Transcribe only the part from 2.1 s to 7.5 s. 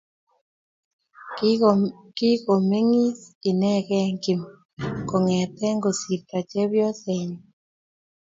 Kigomengiis inegei Kim kongete kosirto chepyosenyi